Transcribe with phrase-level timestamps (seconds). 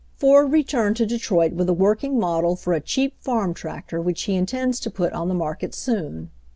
[0.15, 4.33] Ford returned to Detroit with a working model for a cheap farm tractor which he
[4.33, 6.31] intends to put on the market soon.